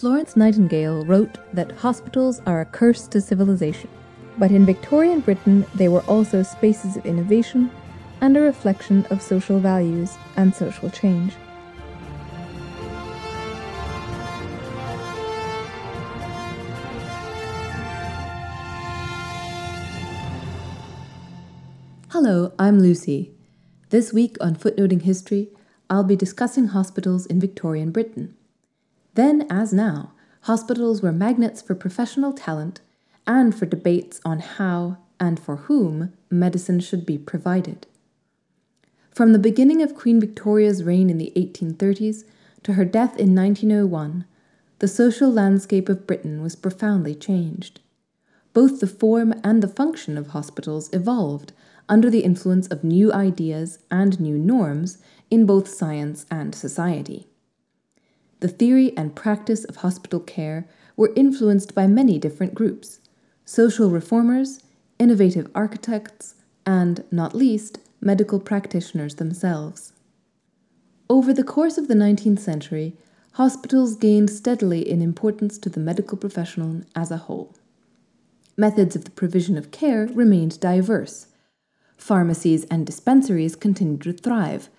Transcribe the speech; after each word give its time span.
Florence 0.00 0.34
Nightingale 0.34 1.04
wrote 1.04 1.36
that 1.52 1.72
hospitals 1.72 2.40
are 2.46 2.62
a 2.62 2.64
curse 2.64 3.06
to 3.08 3.20
civilization. 3.20 3.90
But 4.38 4.50
in 4.50 4.64
Victorian 4.64 5.20
Britain, 5.20 5.66
they 5.74 5.88
were 5.88 6.00
also 6.04 6.42
spaces 6.42 6.96
of 6.96 7.04
innovation 7.04 7.70
and 8.22 8.34
a 8.34 8.40
reflection 8.40 9.04
of 9.10 9.20
social 9.20 9.60
values 9.60 10.16
and 10.38 10.54
social 10.54 10.88
change. 10.88 11.34
Hello, 22.08 22.54
I'm 22.58 22.80
Lucy. 22.80 23.32
This 23.90 24.14
week 24.14 24.38
on 24.40 24.54
Footnoting 24.54 25.02
History, 25.02 25.50
I'll 25.90 26.04
be 26.04 26.16
discussing 26.16 26.68
hospitals 26.68 27.26
in 27.26 27.38
Victorian 27.38 27.90
Britain. 27.90 28.34
Then, 29.20 29.46
as 29.50 29.70
now, 29.70 30.12
hospitals 30.44 31.02
were 31.02 31.12
magnets 31.12 31.60
for 31.60 31.74
professional 31.74 32.32
talent 32.32 32.80
and 33.26 33.54
for 33.54 33.66
debates 33.66 34.18
on 34.24 34.38
how 34.38 34.96
and 35.20 35.38
for 35.38 35.56
whom 35.56 36.14
medicine 36.30 36.80
should 36.80 37.04
be 37.04 37.18
provided. 37.18 37.86
From 39.10 39.34
the 39.34 39.38
beginning 39.38 39.82
of 39.82 39.94
Queen 39.94 40.20
Victoria's 40.20 40.82
reign 40.82 41.10
in 41.10 41.18
the 41.18 41.34
1830s 41.36 42.24
to 42.62 42.72
her 42.72 42.86
death 42.86 43.14
in 43.18 43.34
1901, 43.34 44.24
the 44.78 44.88
social 44.88 45.30
landscape 45.30 45.90
of 45.90 46.06
Britain 46.06 46.40
was 46.40 46.56
profoundly 46.56 47.14
changed. 47.14 47.80
Both 48.54 48.80
the 48.80 48.86
form 48.86 49.34
and 49.44 49.62
the 49.62 49.68
function 49.68 50.16
of 50.16 50.28
hospitals 50.28 50.88
evolved 50.94 51.52
under 51.90 52.08
the 52.08 52.24
influence 52.24 52.68
of 52.68 52.82
new 52.82 53.12
ideas 53.12 53.80
and 53.90 54.18
new 54.18 54.38
norms 54.38 54.96
in 55.30 55.44
both 55.44 55.68
science 55.68 56.24
and 56.30 56.54
society. 56.54 57.26
The 58.40 58.48
theory 58.48 58.96
and 58.96 59.14
practice 59.14 59.64
of 59.64 59.76
hospital 59.76 60.20
care 60.20 60.66
were 60.96 61.12
influenced 61.14 61.74
by 61.74 61.86
many 61.86 62.18
different 62.18 62.54
groups 62.54 63.00
social 63.44 63.90
reformers, 63.90 64.60
innovative 64.98 65.50
architects, 65.54 66.36
and, 66.64 67.02
not 67.10 67.34
least, 67.34 67.78
medical 68.00 68.38
practitioners 68.38 69.16
themselves. 69.16 69.92
Over 71.08 71.32
the 71.32 71.42
course 71.42 71.76
of 71.76 71.88
the 71.88 71.94
19th 71.94 72.38
century, 72.38 72.96
hospitals 73.32 73.96
gained 73.96 74.30
steadily 74.30 74.88
in 74.88 75.02
importance 75.02 75.58
to 75.58 75.68
the 75.68 75.80
medical 75.80 76.16
profession 76.16 76.86
as 76.94 77.10
a 77.10 77.16
whole. 77.16 77.54
Methods 78.56 78.94
of 78.94 79.04
the 79.04 79.10
provision 79.10 79.58
of 79.58 79.70
care 79.72 80.06
remained 80.06 80.60
diverse, 80.60 81.26
Pharmacies 82.00 82.64
and 82.70 82.86
dispensaries 82.86 83.54
continued 83.54 84.00
to 84.02 84.14
thrive, 84.14 84.70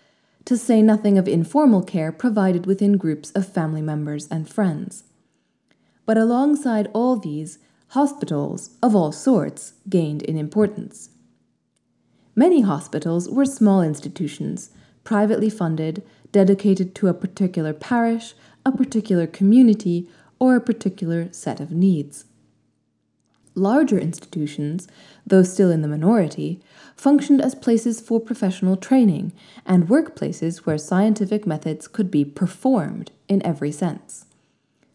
to 0.45 0.58
say 0.58 0.81
nothing 0.81 1.17
of 1.17 1.28
informal 1.28 1.84
care 1.84 2.11
provided 2.11 2.66
within 2.66 2.97
groups 2.97 3.31
of 3.31 3.47
family 3.47 3.81
members 3.81 4.28
and 4.30 4.50
friends. 4.50 5.03
But 6.06 6.17
alongside 6.17 6.89
all 6.94 7.16
these, 7.16 7.59
hospitals 7.89 8.69
of 8.81 8.95
all 8.95 9.12
sorts 9.12 9.73
gained 9.89 10.22
in 10.22 10.38
importance. 10.38 11.09
Many 12.36 12.62
hospitals 12.62 13.30
were 13.30 13.45
small 13.45 13.81
institutions, 13.81 14.69
privately 15.03 15.50
funded, 15.50 16.02
dedicated 16.31 16.95
to 16.95 17.09
a 17.09 17.14
particular 17.14 17.73
parish, 17.73 18.34
a 18.66 18.72
particular 18.72 19.28
community, 19.28 20.08
or 20.39 20.56
a 20.56 20.62
particular 20.62 21.28
set 21.34 21.59
of 21.59 21.72
needs. 21.72 22.25
Larger 23.53 23.99
institutions, 23.99 24.88
though 25.25 25.44
still 25.44 25.71
in 25.71 25.81
the 25.81 25.88
minority, 25.88 26.61
functioned 26.95 27.41
as 27.41 27.53
places 27.55 27.99
for 27.99 28.19
professional 28.19 28.77
training 28.77 29.33
and 29.66 29.88
workplaces 29.88 30.59
where 30.59 30.77
scientific 30.77 31.45
methods 31.45 31.88
could 31.88 32.09
be 32.09 32.23
performed 32.23 33.11
in 33.27 33.45
every 33.45 33.72
sense. 33.72 34.25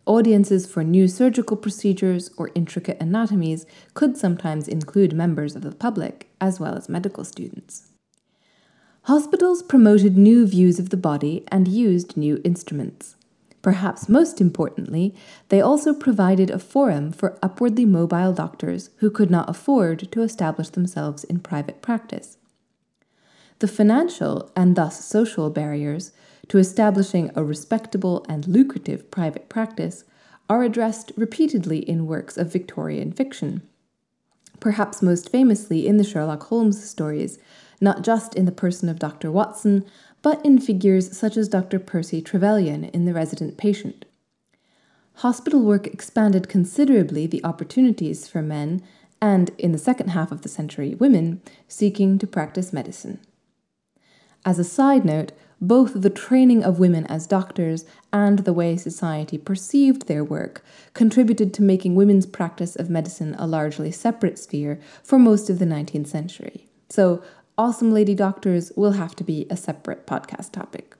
Audiences 0.07 0.67
for 0.67 0.84
new 0.84 1.09
surgical 1.09 1.57
procedures 1.57 2.31
or 2.37 2.51
intricate 2.55 2.97
anatomies 3.01 3.67
could 3.93 4.17
sometimes 4.17 4.69
include 4.69 5.12
members 5.12 5.56
of 5.56 5.62
the 5.62 5.73
public 5.73 6.28
as 6.41 6.61
well 6.61 6.77
as 6.77 6.88
medical 6.88 7.25
students. 7.25 7.88
Hospitals 9.03 9.62
promoted 9.62 10.17
new 10.17 10.47
views 10.47 10.78
of 10.78 10.91
the 10.91 10.97
body 10.97 11.44
and 11.49 11.69
used 11.69 12.17
new 12.17 12.41
instruments. 12.44 13.17
Perhaps 13.66 14.09
most 14.09 14.41
importantly, 14.41 15.12
they 15.49 15.60
also 15.60 15.93
provided 15.93 16.50
a 16.53 16.59
forum 16.60 17.10
for 17.10 17.37
upwardly 17.43 17.84
mobile 17.84 18.32
doctors 18.32 18.91
who 18.99 19.10
could 19.10 19.28
not 19.28 19.50
afford 19.50 20.12
to 20.12 20.22
establish 20.22 20.69
themselves 20.69 21.25
in 21.25 21.41
private 21.41 21.82
practice. 21.82 22.38
The 23.59 23.66
financial 23.66 24.53
and 24.55 24.76
thus 24.76 25.05
social 25.05 25.50
barriers 25.50 26.12
to 26.47 26.59
establishing 26.59 27.32
a 27.34 27.43
respectable 27.43 28.25
and 28.28 28.47
lucrative 28.47 29.10
private 29.10 29.49
practice 29.49 30.05
are 30.49 30.62
addressed 30.62 31.10
repeatedly 31.16 31.78
in 31.78 32.06
works 32.06 32.37
of 32.37 32.53
Victorian 32.53 33.10
fiction. 33.10 33.62
Perhaps 34.60 35.03
most 35.03 35.28
famously 35.28 35.88
in 35.88 35.97
the 35.97 36.05
Sherlock 36.05 36.44
Holmes 36.44 36.88
stories, 36.88 37.41
not 37.81 38.03
just 38.03 38.37
in 38.37 38.44
the 38.44 38.53
person 38.53 38.88
of 38.88 39.00
Dr. 39.00 39.32
Watson, 39.32 39.84
but 40.26 40.44
in 40.44 40.59
figures 40.59 41.16
such 41.16 41.37
as 41.37 41.48
Dr. 41.48 41.78
Percy 41.78 42.20
Trevelyan 42.20 42.87
in 42.87 43.04
The 43.04 43.14
Resident 43.14 43.56
Patient. 43.56 44.04
Hospital 45.19 45.62
work 45.62 45.87
expanded 45.87 46.48
considerably 46.48 47.28
the 47.28 47.44
opportunities 47.44 48.26
for 48.26 48.42
men 48.42 48.82
and, 49.22 49.53
in 49.56 49.70
the 49.70 49.78
second 49.78 50.09
half 50.09 50.32
of 50.32 50.42
the 50.42 50.48
century, 50.48 50.97
women 50.97 51.42
seeking 51.69 52.19
to 52.19 52.26
practice 52.26 52.72
medicine. 52.72 53.20
As 54.44 54.59
a 54.59 54.64
side 54.64 55.04
note, 55.04 55.31
both 55.60 55.92
the 56.03 56.10
training 56.10 56.64
of 56.64 56.81
women 56.81 57.06
as 57.06 57.28
doctors 57.28 57.84
and 58.12 58.41
the 58.41 58.53
way 58.53 58.76
society 58.76 59.38
perceived 59.38 60.08
their 60.08 60.25
work 60.25 60.64
contributed 60.93 61.54
to 61.54 61.62
making 61.62 61.94
women's 61.94 62.26
practice 62.26 62.75
of 62.75 62.91
medicine 62.91 63.37
a 63.38 63.47
largely 63.47 63.93
separate 63.93 64.41
sphere 64.41 64.81
for 65.04 65.20
most 65.20 65.48
of 65.48 65.60
the 65.60 65.66
19th 65.66 66.08
century. 66.08 66.66
So, 66.88 67.22
awesome 67.59 67.93
lady 67.93 68.15
doctors 68.15 68.71
will 68.77 68.93
have 68.93 69.17
to 69.17 69.25
be 69.25 69.47
a 69.49 69.56
separate 69.56 70.06
podcast 70.06 70.53
topic. 70.53 70.94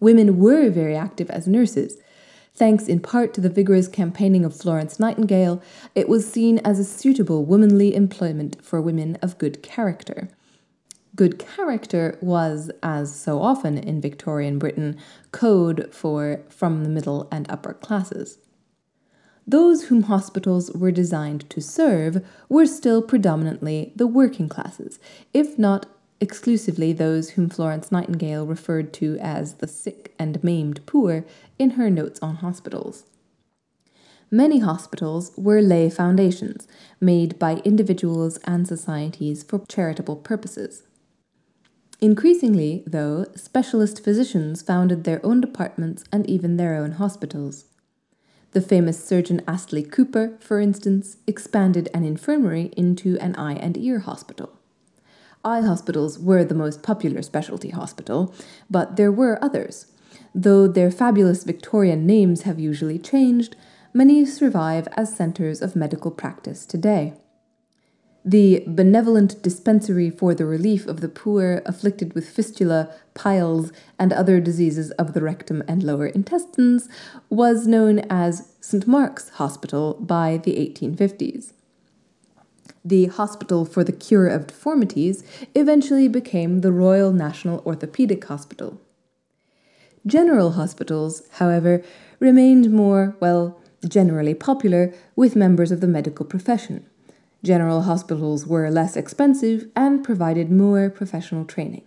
Women 0.00 0.38
were 0.38 0.68
very 0.70 0.94
active 0.94 1.30
as 1.30 1.48
nurses. 1.48 1.96
Thanks 2.54 2.86
in 2.86 3.00
part 3.00 3.32
to 3.34 3.40
the 3.40 3.48
vigorous 3.50 3.88
campaigning 3.88 4.44
of 4.44 4.54
Florence 4.54 5.00
Nightingale, 5.00 5.62
it 5.94 6.08
was 6.08 6.30
seen 6.30 6.58
as 6.58 6.78
a 6.78 6.84
suitable 6.84 7.44
womanly 7.44 7.94
employment 7.94 8.62
for 8.64 8.80
women 8.80 9.16
of 9.22 9.38
good 9.38 9.62
character. 9.62 10.28
Good 11.16 11.38
character 11.38 12.18
was, 12.20 12.70
as 12.82 13.14
so 13.14 13.40
often 13.40 13.78
in 13.78 14.00
Victorian 14.00 14.58
Britain, 14.58 14.96
code 15.32 15.88
for 15.92 16.42
from 16.48 16.84
the 16.84 16.90
middle 16.90 17.28
and 17.32 17.50
upper 17.50 17.74
classes 17.74 18.38
those 19.48 19.84
whom 19.84 20.02
hospitals 20.02 20.70
were 20.72 20.92
designed 20.92 21.48
to 21.48 21.60
serve 21.60 22.22
were 22.50 22.66
still 22.66 23.00
predominantly 23.00 23.92
the 23.96 24.06
working 24.06 24.46
classes, 24.46 24.98
if 25.32 25.58
not 25.58 25.86
exclusively 26.20 26.92
those 26.92 27.30
whom 27.30 27.48
Florence 27.48 27.90
Nightingale 27.90 28.46
referred 28.46 28.92
to 28.94 29.16
as 29.20 29.54
the 29.54 29.66
sick 29.66 30.14
and 30.18 30.44
maimed 30.44 30.84
poor 30.84 31.24
in 31.58 31.70
her 31.70 31.88
notes 31.88 32.20
on 32.20 32.36
hospitals. 32.36 33.04
Many 34.30 34.58
hospitals 34.58 35.32
were 35.38 35.62
lay 35.62 35.88
foundations 35.88 36.68
made 37.00 37.38
by 37.38 37.62
individuals 37.64 38.36
and 38.44 38.68
societies 38.68 39.42
for 39.42 39.64
charitable 39.66 40.16
purposes. 40.16 40.82
Increasingly, 42.02 42.84
though, 42.86 43.24
specialist 43.34 44.04
physicians 44.04 44.60
founded 44.60 45.04
their 45.04 45.24
own 45.24 45.40
departments 45.40 46.04
and 46.12 46.28
even 46.28 46.58
their 46.58 46.74
own 46.74 46.92
hospitals. 46.92 47.64
The 48.52 48.60
famous 48.62 49.04
surgeon 49.04 49.42
Astley 49.46 49.82
Cooper, 49.82 50.38
for 50.40 50.58
instance, 50.58 51.18
expanded 51.26 51.90
an 51.92 52.04
infirmary 52.04 52.72
into 52.76 53.18
an 53.18 53.36
eye 53.36 53.54
and 53.54 53.76
ear 53.76 54.00
hospital. 54.00 54.54
Eye 55.44 55.60
hospitals 55.60 56.18
were 56.18 56.44
the 56.44 56.54
most 56.54 56.82
popular 56.82 57.22
specialty 57.22 57.70
hospital, 57.70 58.34
but 58.70 58.96
there 58.96 59.12
were 59.12 59.42
others. 59.44 59.86
Though 60.34 60.66
their 60.66 60.90
fabulous 60.90 61.44
Victorian 61.44 62.06
names 62.06 62.42
have 62.42 62.58
usually 62.58 62.98
changed, 62.98 63.54
many 63.92 64.24
survive 64.24 64.88
as 64.96 65.14
centres 65.14 65.60
of 65.60 65.76
medical 65.76 66.10
practice 66.10 66.64
today. 66.64 67.14
The 68.28 68.62
Benevolent 68.66 69.40
Dispensary 69.40 70.10
for 70.10 70.34
the 70.34 70.44
Relief 70.44 70.86
of 70.86 71.00
the 71.00 71.08
Poor 71.08 71.62
afflicted 71.64 72.12
with 72.12 72.28
fistula, 72.28 72.92
piles, 73.14 73.72
and 73.98 74.12
other 74.12 74.38
diseases 74.38 74.90
of 74.98 75.14
the 75.14 75.22
rectum 75.22 75.64
and 75.66 75.82
lower 75.82 76.08
intestines 76.08 76.90
was 77.30 77.66
known 77.66 78.00
as 78.10 78.52
St. 78.60 78.86
Mark's 78.86 79.30
Hospital 79.30 79.94
by 79.94 80.36
the 80.36 80.56
1850s. 80.56 81.54
The 82.84 83.06
Hospital 83.06 83.64
for 83.64 83.82
the 83.82 83.92
Cure 83.92 84.28
of 84.28 84.48
Deformities 84.48 85.24
eventually 85.54 86.06
became 86.06 86.60
the 86.60 86.70
Royal 86.70 87.14
National 87.14 87.62
Orthopaedic 87.62 88.24
Hospital. 88.24 88.78
General 90.06 90.50
hospitals, 90.50 91.22
however, 91.38 91.82
remained 92.20 92.70
more, 92.70 93.16
well, 93.20 93.58
generally 93.88 94.34
popular 94.34 94.92
with 95.16 95.34
members 95.34 95.72
of 95.72 95.80
the 95.80 95.88
medical 95.88 96.26
profession. 96.26 96.84
General 97.44 97.82
hospitals 97.82 98.46
were 98.46 98.70
less 98.70 98.96
expensive 98.96 99.68
and 99.76 100.04
provided 100.04 100.50
more 100.50 100.90
professional 100.90 101.44
training. 101.44 101.84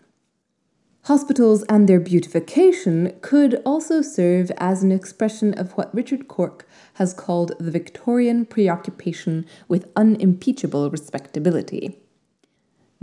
Hospitals 1.05 1.63
and 1.63 1.89
their 1.89 1.99
beautification 1.99 3.17
could 3.21 3.55
also 3.65 4.03
serve 4.03 4.51
as 4.57 4.83
an 4.83 4.91
expression 4.91 5.53
of 5.55 5.71
what 5.71 5.93
Richard 5.95 6.27
Cork 6.27 6.67
has 6.95 7.13
called 7.13 7.53
the 7.59 7.71
Victorian 7.71 8.45
preoccupation 8.45 9.45
with 9.67 9.91
unimpeachable 9.95 10.91
respectability. 10.91 11.97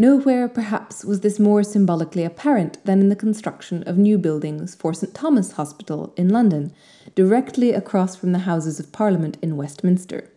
Nowhere, 0.01 0.49
perhaps, 0.49 1.05
was 1.05 1.23
this 1.23 1.41
more 1.41 1.65
symbolically 1.65 2.23
apparent 2.23 2.83
than 2.85 3.01
in 3.01 3.09
the 3.09 3.17
construction 3.17 3.83
of 3.83 3.99
new 3.99 4.17
buildings 4.17 4.77
for 4.77 4.95
St 4.95 5.13
Thomas 5.13 5.53
Hospital 5.53 6.15
in 6.17 6.29
London, 6.29 6.73
directly 7.17 7.73
across 7.73 8.15
from 8.15 8.31
the 8.31 8.47
Houses 8.51 8.79
of 8.79 8.93
Parliament 8.93 9.39
in 9.43 9.57
Westminster. 9.57 10.31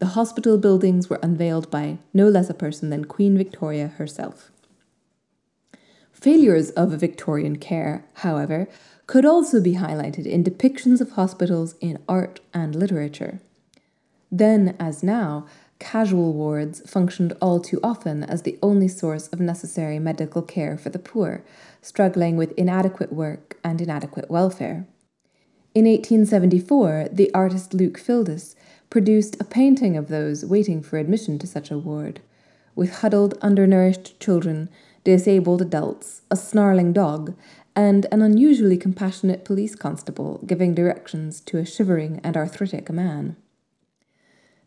The 0.00 0.16
hospital 0.16 0.56
buildings 0.56 1.10
were 1.10 1.20
unveiled 1.22 1.70
by 1.70 1.98
no 2.14 2.28
less 2.28 2.48
a 2.48 2.54
person 2.54 2.88
than 2.88 3.04
Queen 3.04 3.36
Victoria 3.36 3.88
herself. 3.88 4.50
Failures 6.10 6.70
of 6.70 6.92
Victorian 6.92 7.56
care, 7.56 8.06
however, 8.14 8.66
could 9.06 9.26
also 9.26 9.60
be 9.60 9.74
highlighted 9.74 10.24
in 10.24 10.42
depictions 10.42 11.02
of 11.02 11.12
hospitals 11.12 11.74
in 11.82 11.98
art 12.08 12.40
and 12.54 12.74
literature. 12.74 13.40
Then, 14.32 14.74
as 14.80 15.02
now, 15.02 15.46
casual 15.78 16.32
wards 16.32 16.80
functioned 16.90 17.34
all 17.42 17.60
too 17.60 17.78
often 17.82 18.24
as 18.24 18.40
the 18.40 18.58
only 18.62 18.88
source 18.88 19.28
of 19.28 19.38
necessary 19.38 19.98
medical 19.98 20.40
care 20.40 20.78
for 20.78 20.88
the 20.88 20.98
poor, 20.98 21.44
struggling 21.82 22.38
with 22.38 22.52
inadequate 22.56 23.12
work 23.12 23.58
and 23.62 23.82
inadequate 23.82 24.30
welfare. 24.30 24.86
In 25.74 25.84
1874, 25.84 27.10
the 27.12 27.32
artist 27.34 27.74
Luke 27.74 27.98
Fildes 27.98 28.56
produced 28.90 29.40
a 29.40 29.44
painting 29.44 29.96
of 29.96 30.08
those 30.08 30.44
waiting 30.44 30.82
for 30.82 30.98
admission 30.98 31.38
to 31.38 31.46
such 31.46 31.70
a 31.70 31.78
ward, 31.78 32.20
with 32.74 32.96
huddled, 32.96 33.38
undernourished 33.40 34.18
children 34.20 34.68
disabled 35.04 35.62
adults, 35.62 36.22
a 36.30 36.36
snarling 36.36 36.92
dog, 36.92 37.34
and 37.76 38.06
an 38.10 38.20
unusually 38.20 38.76
compassionate 38.76 39.44
police 39.44 39.74
constable 39.74 40.40
giving 40.44 40.74
directions 40.74 41.40
to 41.40 41.56
a 41.56 41.64
shivering 41.64 42.20
and 42.24 42.36
arthritic 42.36 42.90
man. 42.90 43.36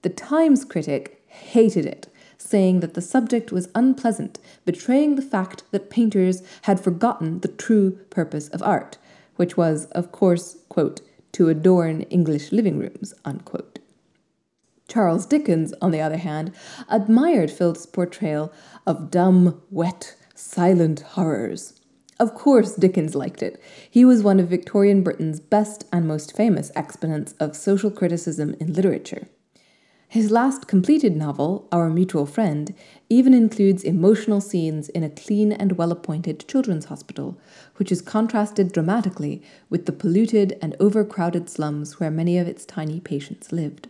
The 0.02 0.10
Times 0.10 0.66
critic 0.66 1.22
hated 1.28 1.86
it, 1.86 2.08
saying 2.38 2.80
that 2.80 2.94
the 2.94 3.02
subject 3.02 3.52
was 3.52 3.70
unpleasant, 3.76 4.40
betraying 4.66 5.16
the 5.16 5.22
fact 5.22 5.64
that 5.72 5.90
painters 5.90 6.42
had 6.64 6.80
forgotten 6.80 7.42
the 7.42 7.48
true 7.48 7.92
purpose 8.10 8.48
of 8.50 8.64
art, 8.64 8.98
which 9.36 9.58
was, 9.58 9.86
of 9.88 10.12
course, 10.12 10.58
quote, 10.70 11.02
to 11.34 11.50
adorn 11.50 12.02
English 12.04 12.52
living 12.52 12.80
rooms, 12.80 13.14
unquote. 13.26 13.80
Charles 14.94 15.26
Dickens, 15.26 15.74
on 15.82 15.90
the 15.90 16.02
other 16.02 16.18
hand, 16.18 16.52
admired 16.88 17.50
Fildes' 17.50 17.92
portrayal 17.92 18.54
of 18.86 19.10
dumb, 19.10 19.60
wet, 19.72 20.16
silent 20.36 21.00
horrors. 21.00 21.82
Of 22.20 22.36
course, 22.36 22.76
Dickens 22.76 23.16
liked 23.16 23.42
it. 23.42 23.60
He 23.90 24.06
was 24.06 24.22
one 24.22 24.40
of 24.40 24.50
Victorian 24.50 25.02
Britain's 25.02 25.40
best 25.40 25.86
and 25.92 26.08
most 26.08 26.38
famous 26.38 26.72
exponents 26.76 27.34
of 27.40 27.56
social 27.56 27.90
criticism 27.90 28.56
in 28.60 28.72
literature. 28.72 29.28
His 30.08 30.30
last 30.30 30.68
completed 30.68 31.16
novel, 31.16 31.68
Our 31.72 31.90
Mutual 31.90 32.28
Friend, 32.28 32.72
even 33.10 33.34
includes 33.34 33.84
emotional 33.84 34.42
scenes 34.42 34.90
in 34.90 35.02
a 35.02 35.10
clean 35.10 35.52
and 35.52 35.72
well 35.72 35.92
appointed 35.92 36.48
children's 36.48 36.86
hospital, 36.86 37.40
which 37.78 37.92
is 37.92 38.00
contrasted 38.00 38.72
dramatically 38.72 39.42
with 39.72 39.88
the 39.88 39.92
polluted 39.92 40.56
and 40.62 40.76
overcrowded 40.80 41.50
slums 41.50 42.00
where 42.00 42.12
many 42.12 42.38
of 42.38 42.48
its 42.48 42.64
tiny 42.64 43.00
patients 43.00 43.52
lived. 43.52 43.88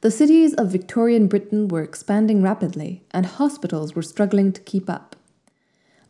The 0.00 0.10
cities 0.12 0.54
of 0.54 0.70
Victorian 0.70 1.26
Britain 1.26 1.66
were 1.66 1.82
expanding 1.82 2.40
rapidly, 2.40 3.02
and 3.10 3.26
hospitals 3.26 3.96
were 3.96 4.02
struggling 4.02 4.52
to 4.52 4.60
keep 4.60 4.88
up. 4.88 5.16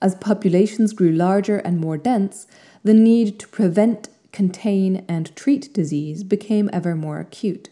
As 0.02 0.14
populations 0.14 0.92
grew 0.92 1.10
larger 1.10 1.56
and 1.58 1.80
more 1.80 1.96
dense, 1.96 2.46
the 2.84 2.92
need 2.92 3.38
to 3.38 3.48
prevent, 3.48 4.10
contain, 4.30 5.06
and 5.08 5.34
treat 5.34 5.72
disease 5.72 6.22
became 6.22 6.68
ever 6.70 6.94
more 6.94 7.18
acute. 7.18 7.70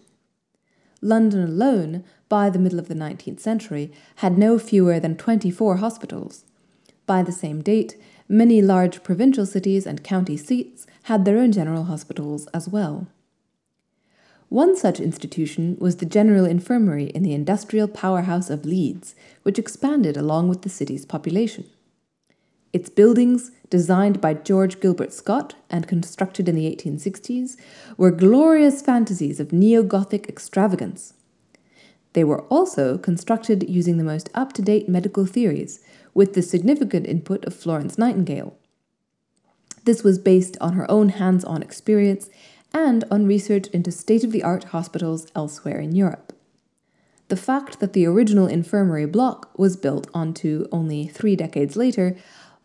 London 1.02 1.42
alone, 1.42 2.02
by 2.30 2.48
the 2.48 2.58
middle 2.58 2.78
of 2.78 2.88
the 2.88 2.94
19th 2.94 3.40
century, 3.40 3.92
had 4.16 4.38
no 4.38 4.58
fewer 4.58 4.98
than 4.98 5.16
24 5.16 5.76
hospitals. 5.76 6.44
By 7.04 7.22
the 7.22 7.30
same 7.30 7.60
date, 7.60 7.96
many 8.26 8.62
large 8.62 9.02
provincial 9.02 9.44
cities 9.44 9.86
and 9.86 10.02
county 10.02 10.38
seats 10.38 10.86
had 11.04 11.26
their 11.26 11.36
own 11.36 11.52
general 11.52 11.84
hospitals 11.84 12.46
as 12.48 12.70
well. 12.70 13.06
One 14.48 14.76
such 14.76 15.00
institution 15.00 15.76
was 15.80 15.96
the 15.96 16.06
General 16.06 16.44
Infirmary 16.44 17.06
in 17.06 17.22
the 17.22 17.34
industrial 17.34 17.88
powerhouse 17.88 18.48
of 18.48 18.64
Leeds, 18.64 19.16
which 19.42 19.58
expanded 19.58 20.16
along 20.16 20.48
with 20.48 20.62
the 20.62 20.68
city's 20.68 21.04
population. 21.04 21.64
Its 22.72 22.88
buildings, 22.88 23.50
designed 23.70 24.20
by 24.20 24.34
George 24.34 24.80
Gilbert 24.80 25.12
Scott 25.12 25.54
and 25.68 25.88
constructed 25.88 26.48
in 26.48 26.54
the 26.54 26.70
1860s, 26.70 27.56
were 27.96 28.10
glorious 28.10 28.82
fantasies 28.82 29.40
of 29.40 29.52
neo 29.52 29.82
Gothic 29.82 30.28
extravagance. 30.28 31.14
They 32.12 32.22
were 32.22 32.42
also 32.42 32.98
constructed 32.98 33.68
using 33.68 33.96
the 33.96 34.04
most 34.04 34.30
up 34.34 34.52
to 34.54 34.62
date 34.62 34.88
medical 34.88 35.26
theories, 35.26 35.80
with 36.14 36.34
the 36.34 36.42
significant 36.42 37.06
input 37.06 37.44
of 37.44 37.54
Florence 37.54 37.98
Nightingale. 37.98 38.56
This 39.84 40.02
was 40.02 40.18
based 40.18 40.56
on 40.60 40.72
her 40.72 40.90
own 40.90 41.10
hands 41.10 41.44
on 41.44 41.62
experience 41.62 42.28
and 42.76 43.04
on 43.10 43.26
research 43.26 43.68
into 43.68 43.90
state 43.90 44.22
of 44.22 44.32
the 44.32 44.42
art 44.42 44.64
hospitals 44.64 45.26
elsewhere 45.34 45.80
in 45.80 45.96
Europe. 45.96 46.34
The 47.28 47.36
fact 47.36 47.80
that 47.80 47.94
the 47.94 48.06
original 48.06 48.46
infirmary 48.46 49.06
block 49.06 49.58
was 49.58 49.78
built 49.78 50.08
onto 50.12 50.68
only 50.70 51.06
three 51.06 51.36
decades 51.36 51.74
later 51.74 52.16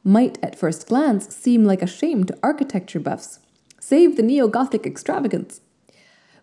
might 0.04 0.38
at 0.44 0.60
first 0.60 0.88
glance 0.88 1.34
seem 1.34 1.64
like 1.64 1.82
a 1.82 1.88
shame 1.88 2.26
to 2.26 2.38
architecture 2.44 3.00
buffs. 3.00 3.40
Save 3.80 4.18
the 4.18 4.24
neo 4.24 4.50
Gothic 4.50 4.86
extravagance. 4.86 5.62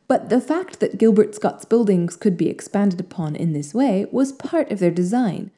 But 0.06 0.30
the 0.30 0.40
fact 0.40 0.80
that 0.80 0.96
Gilbert 0.96 1.34
Scott's 1.34 1.66
buildings 1.66 2.16
could 2.16 2.38
be 2.38 2.48
expanded 2.48 2.98
upon 2.98 3.36
in 3.36 3.52
this 3.52 3.74
way 3.74 4.06
was 4.10 4.32
part 4.32 4.72
of 4.72 4.78
their 4.78 4.90
design, 4.90 5.50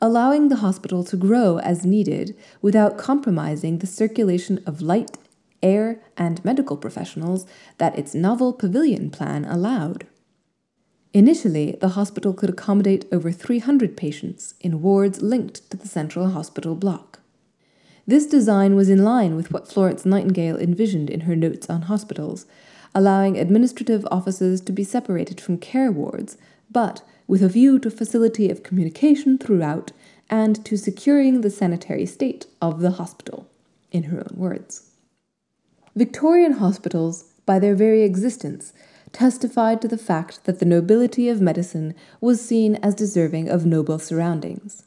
allowing 0.00 0.48
the 0.48 0.62
hospital 0.64 1.04
to 1.04 1.18
grow 1.18 1.58
as 1.58 1.84
needed 1.84 2.34
without 2.62 2.96
compromising 2.96 3.78
the 3.78 3.86
circulation 3.86 4.62
of 4.64 4.80
light 4.80 5.18
air, 5.62 6.00
and 6.16 6.44
medical 6.44 6.76
professionals 6.76 7.46
that 7.78 7.98
its 7.98 8.14
novel 8.14 8.52
pavilion 8.52 9.10
plan 9.10 9.44
allowed. 9.44 10.06
Initially, 11.14 11.76
the 11.80 11.90
hospital 11.90 12.34
could 12.34 12.50
accommodate 12.50 13.06
over 13.10 13.32
300 13.32 13.96
patients 13.96 14.54
in 14.60 14.82
wards 14.82 15.22
linked 15.22 15.70
to 15.70 15.76
the 15.76 15.88
central 15.88 16.30
hospital 16.30 16.74
block. 16.74 17.20
This 18.06 18.26
design 18.26 18.74
was 18.74 18.88
in 18.88 19.04
line 19.04 19.36
with 19.36 19.52
what 19.52 19.68
Florence 19.68 20.06
Nightingale 20.06 20.58
envisioned 20.58 21.10
in 21.10 21.20
her 21.20 21.36
notes 21.36 21.68
on 21.68 21.82
hospitals, 21.82 22.46
allowing 22.94 23.36
administrative 23.36 24.06
offices 24.10 24.60
to 24.62 24.72
be 24.72 24.84
separated 24.84 25.40
from 25.40 25.58
care 25.58 25.92
wards, 25.92 26.38
but 26.70 27.02
with 27.26 27.42
a 27.42 27.48
view 27.48 27.78
to 27.78 27.90
facility 27.90 28.50
of 28.50 28.62
communication 28.62 29.38
throughout 29.38 29.92
and 30.30 30.64
to 30.64 30.76
securing 30.76 31.40
the 31.40 31.50
sanitary 31.50 32.06
state 32.06 32.46
of 32.60 32.80
the 32.80 32.92
hospital, 32.92 33.46
in 33.90 34.04
her 34.04 34.18
own 34.18 34.36
words. 34.36 34.87
Victorian 35.98 36.52
hospitals, 36.52 37.24
by 37.44 37.58
their 37.58 37.74
very 37.74 38.04
existence, 38.04 38.72
testified 39.10 39.82
to 39.82 39.88
the 39.88 39.98
fact 39.98 40.44
that 40.44 40.60
the 40.60 40.64
nobility 40.64 41.28
of 41.28 41.40
medicine 41.40 41.92
was 42.20 42.40
seen 42.40 42.76
as 42.76 42.94
deserving 42.94 43.48
of 43.48 43.66
noble 43.66 43.98
surroundings. 43.98 44.84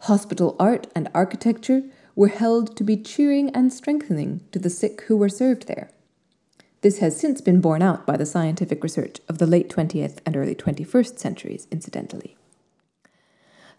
Hospital 0.00 0.54
art 0.60 0.86
and 0.94 1.08
architecture 1.14 1.80
were 2.14 2.28
held 2.28 2.76
to 2.76 2.84
be 2.84 2.94
cheering 2.94 3.48
and 3.56 3.72
strengthening 3.72 4.42
to 4.52 4.58
the 4.58 4.68
sick 4.68 5.00
who 5.06 5.16
were 5.16 5.30
served 5.30 5.66
there. 5.66 5.88
This 6.82 6.98
has 6.98 7.18
since 7.18 7.40
been 7.40 7.62
borne 7.62 7.80
out 7.80 8.04
by 8.04 8.18
the 8.18 8.26
scientific 8.26 8.82
research 8.82 9.20
of 9.30 9.38
the 9.38 9.46
late 9.46 9.70
20th 9.70 10.18
and 10.26 10.36
early 10.36 10.54
21st 10.54 11.18
centuries, 11.18 11.66
incidentally. 11.70 12.36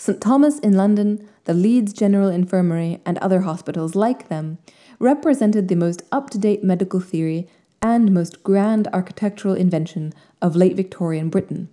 St 0.01 0.21
Thomas 0.21 0.59
in 0.59 0.77
London, 0.77 1.27
the 1.43 1.53
Leeds 1.53 1.91
General 1.91 2.29
Infirmary, 2.29 3.01
and 3.05 3.17
other 3.17 3.41
hospitals 3.41 3.95
like 3.95 4.29
them 4.29 4.57
represented 4.97 5.67
the 5.67 5.75
most 5.75 6.03
up 6.09 6.29
to 6.29 6.37
date 6.37 6.63
medical 6.63 7.01
theory 7.01 7.49
and 7.81 8.13
most 8.13 8.41
grand 8.41 8.87
architectural 8.93 9.53
invention 9.53 10.13
of 10.41 10.55
late 10.55 10.77
Victorian 10.77 11.29
Britain, 11.29 11.67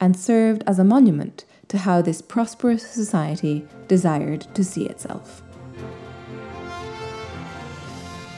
and 0.00 0.16
served 0.16 0.62
as 0.68 0.78
a 0.78 0.84
monument 0.84 1.44
to 1.66 1.78
how 1.78 2.00
this 2.00 2.22
prosperous 2.22 2.88
society 2.88 3.66
desired 3.88 4.46
to 4.54 4.62
see 4.62 4.86
itself. 4.86 5.42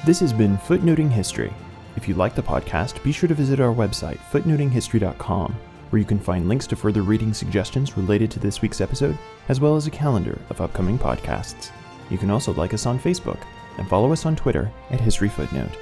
This 0.07 0.21
has 0.21 0.33
been 0.33 0.57
Footnoting 0.57 1.11
History. 1.11 1.53
If 1.97 2.09
you 2.09 2.15
like 2.15 2.35
the 2.35 2.43
podcast, 2.43 3.03
be 3.03 3.13
sure 3.13 3.29
to 3.29 3.35
visit 3.35 3.61
our 3.61 3.75
website, 3.75 4.19
footnotinghistory.com, 4.31 5.55
where 5.91 5.99
you 5.99 6.05
can 6.05 6.19
find 6.19 6.49
links 6.49 6.67
to 6.69 6.77
further 6.77 7.03
reading 7.03 7.33
suggestions 7.33 7.97
related 7.97 8.31
to 8.33 8.39
this 8.39 8.63
week's 8.63 8.81
episode, 8.81 9.17
as 9.49 9.61
well 9.61 9.77
as 9.77 9.87
a 9.87 9.91
calendar 9.91 10.39
of 10.51 10.61
upcoming 10.61 10.99
podcasts. 10.99 11.71
You 12.11 12.19
can 12.19 12.31
also 12.31 12.53
like 12.55 12.75
us 12.75 12.87
on 12.87 12.99
Facebook 12.99 13.41
and 13.79 13.89
follow 13.89 14.13
us 14.13 14.27
on 14.27 14.37
Twitter 14.37 14.71
at 14.91 15.01
History 15.01 15.29
Footnote. 15.29 15.77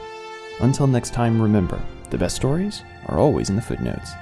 Until 0.60 0.86
next 0.86 1.12
time, 1.12 1.40
remember 1.40 1.80
the 2.10 2.18
best 2.18 2.36
stories 2.36 2.82
are 3.06 3.18
always 3.18 3.50
in 3.50 3.56
the 3.56 3.62
footnotes. 3.62 4.12